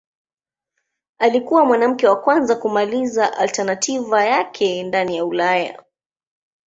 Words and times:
Alikuwa 1.19 1.65
mwanamke 1.65 2.07
wa 2.07 2.21
kwanza 2.21 2.55
kumaliza 2.55 3.37
alternativa 3.37 4.25
yake 4.25 4.83
ndani 4.83 5.17
ya 5.17 5.25
Ulaya. 5.25 5.83